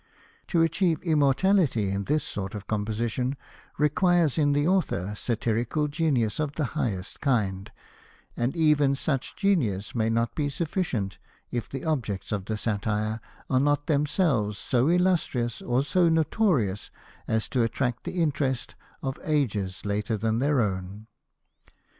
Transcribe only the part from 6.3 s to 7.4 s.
of the highest